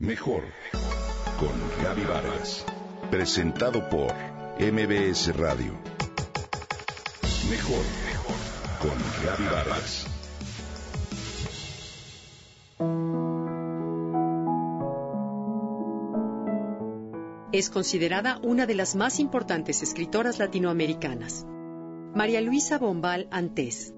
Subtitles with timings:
[0.00, 0.44] Mejor
[1.40, 2.64] con Gaby Vargas.
[3.10, 4.14] Presentado por
[4.60, 5.72] MBS Radio.
[7.50, 7.82] Mejor
[8.80, 10.06] con Gaby Vargas.
[17.50, 21.44] Es considerada una de las más importantes escritoras latinoamericanas.
[22.14, 23.94] María Luisa Bombal Antés.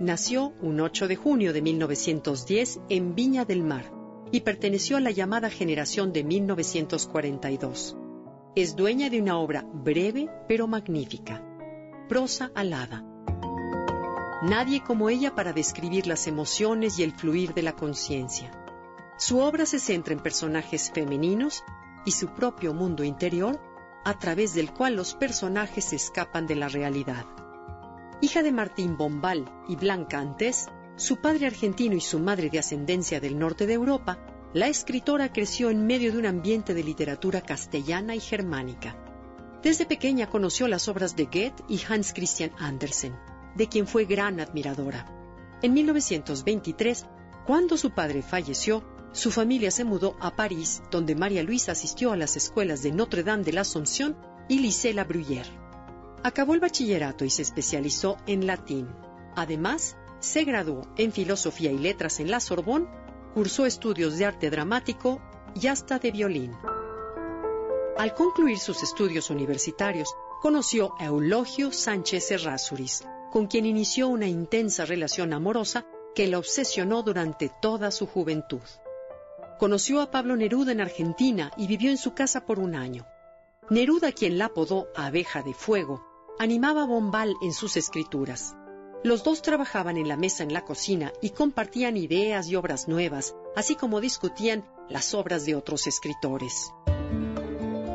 [0.00, 4.03] Nació un 8 de junio de 1910 en Viña del Mar
[4.34, 7.96] y perteneció a la llamada generación de 1942.
[8.56, 11.40] Es dueña de una obra breve pero magnífica,
[12.08, 13.04] prosa alada.
[14.42, 18.50] Nadie como ella para describir las emociones y el fluir de la conciencia.
[19.18, 21.62] Su obra se centra en personajes femeninos
[22.04, 23.60] y su propio mundo interior,
[24.04, 27.24] a través del cual los personajes escapan de la realidad.
[28.20, 30.66] Hija de Martín Bombal y Blanca Antes,
[30.96, 34.18] su padre argentino y su madre de ascendencia del norte de Europa,
[34.52, 38.96] la escritora creció en medio de un ambiente de literatura castellana y germánica.
[39.62, 43.16] Desde pequeña conoció las obras de Goethe y Hans Christian Andersen,
[43.56, 45.06] de quien fue gran admiradora.
[45.62, 47.06] En 1923,
[47.46, 52.16] cuando su padre falleció, su familia se mudó a París, donde María Luisa asistió a
[52.16, 54.16] las escuelas de Notre Dame de la Asunción
[54.48, 55.50] y Lycée La Bruyère.
[56.22, 58.88] Acabó el bachillerato y se especializó en latín.
[59.36, 62.88] Además, se graduó en Filosofía y Letras en la Sorbonne,
[63.34, 65.20] cursó estudios de arte dramático
[65.54, 66.52] y hasta de violín.
[67.96, 70.08] Al concluir sus estudios universitarios,
[70.42, 77.02] conoció a Eulogio Sánchez Errázuriz, con quien inició una intensa relación amorosa que la obsesionó
[77.02, 78.62] durante toda su juventud.
[79.58, 83.06] Conoció a Pablo Neruda en Argentina y vivió en su casa por un año.
[83.70, 86.04] Neruda, quien la apodó abeja de fuego,
[86.38, 88.54] animaba a Bombal en sus escrituras.
[89.04, 93.36] Los dos trabajaban en la mesa en la cocina y compartían ideas y obras nuevas,
[93.54, 96.72] así como discutían las obras de otros escritores.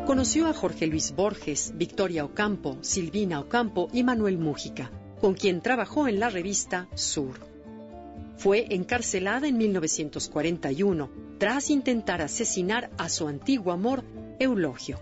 [0.05, 6.07] Conoció a Jorge Luis Borges, Victoria Ocampo, Silvina Ocampo y Manuel Mújica, con quien trabajó
[6.07, 7.39] en la revista Sur.
[8.38, 14.03] Fue encarcelada en 1941 tras intentar asesinar a su antiguo amor,
[14.38, 15.00] Eulogio.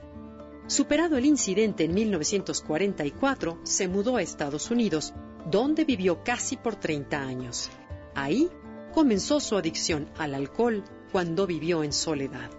[0.67, 5.13] Superado el incidente en 1944, se mudó a Estados Unidos
[5.49, 7.69] donde vivió casi por 30 años.
[8.15, 8.49] Ahí
[8.93, 12.49] comenzó su adicción al alcohol cuando vivió en soledad.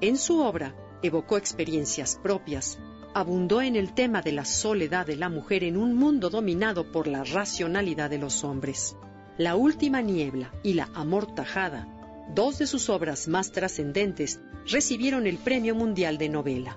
[0.00, 2.78] En su obra evocó experiencias propias,
[3.14, 7.06] abundó en el tema de la soledad de la mujer en un mundo dominado por
[7.06, 8.96] la racionalidad de los hombres.
[9.38, 11.88] La última niebla y la amortajada,
[12.34, 16.76] dos de sus obras más trascendentes, recibieron el Premio Mundial de Novela.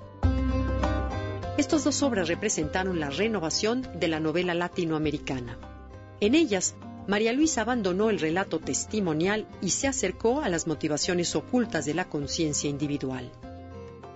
[1.55, 5.59] Estas dos obras representaron la renovación de la novela latinoamericana.
[6.19, 6.73] En ellas,
[7.07, 12.05] María Luisa abandonó el relato testimonial y se acercó a las motivaciones ocultas de la
[12.05, 13.29] conciencia individual.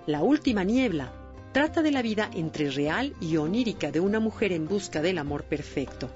[0.07, 1.13] La última niebla
[1.51, 5.43] trata de la vida entre real y onírica de una mujer en busca del amor
[5.43, 6.09] perfecto.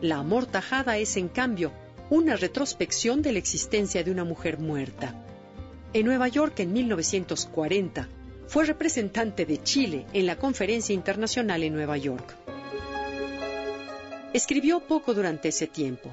[0.00, 1.72] La amortajada es, en cambio,
[2.08, 5.14] una retrospección de la existencia de una mujer muerta.
[5.92, 8.08] En Nueva York, en 1940,
[8.48, 12.34] fue representante de Chile en la Conferencia Internacional en Nueva York.
[14.32, 16.10] Escribió poco durante ese tiempo.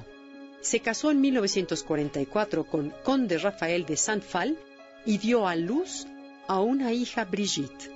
[0.60, 4.58] Se casó en 1944 con Conde Rafael de Saint-Phal
[5.06, 6.06] y dio a luz
[6.46, 7.90] a una hija Brigitte.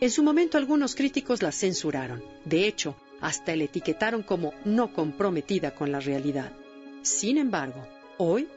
[0.00, 2.22] En su momento algunos críticos la censuraron.
[2.44, 6.52] De hecho, hasta la etiquetaron como no comprometida con la realidad.
[7.02, 7.86] Sin embargo,
[8.18, 8.48] hoy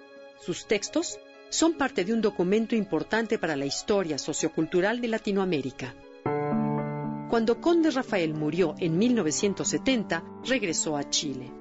[0.46, 1.20] sus textos
[1.52, 5.94] son parte de un documento importante para la historia sociocultural de Latinoamérica.
[7.30, 11.52] Cuando Conde Rafael murió en 1970, regresó a Chile.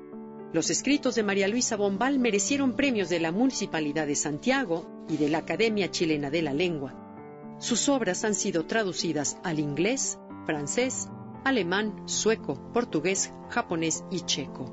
[0.52, 5.28] Los escritos de María Luisa Bombal merecieron premios de la Municipalidad de Santiago y de
[5.28, 7.56] la Academia Chilena de la Lengua.
[7.58, 11.08] Sus obras han sido traducidas al inglés, francés,
[11.44, 14.72] alemán, sueco, portugués, japonés y checo.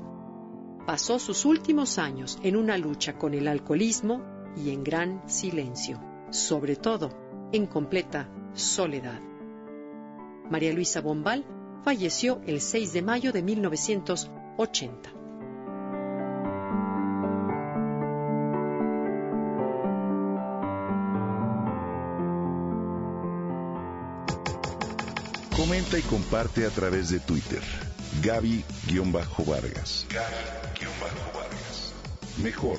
[0.86, 6.76] Pasó sus últimos años en una lucha con el alcoholismo, y en gran silencio, sobre
[6.76, 7.10] todo
[7.52, 9.20] en completa soledad.
[10.50, 11.44] María Luisa Bombal
[11.84, 15.10] falleció el 6 de mayo de 1980.
[25.56, 27.62] Comenta y comparte a través de Twitter.
[28.22, 30.06] Gaby-Vargas.
[30.08, 31.92] Gaby-Vargas.
[32.42, 32.78] Mejor